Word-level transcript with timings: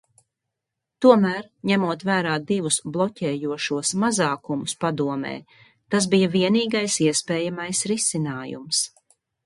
Tomēr, 1.05 1.43
ņemot 1.71 2.05
vērā 2.07 2.31
divus 2.53 2.79
bloķējošos 2.95 3.93
mazākumus 4.07 4.77
Padomē, 4.87 5.37
tas 5.95 6.11
bija 6.17 6.35
vienīgais 6.41 7.01
iespējamais 7.11 7.89
risinājums. 7.95 8.87